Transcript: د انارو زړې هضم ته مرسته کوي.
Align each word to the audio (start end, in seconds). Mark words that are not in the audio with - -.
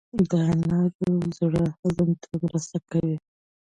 د 0.29 0.31
انارو 0.51 1.13
زړې 1.37 1.65
هضم 1.79 2.09
ته 2.23 2.31
مرسته 2.43 2.77
کوي. 2.89 3.17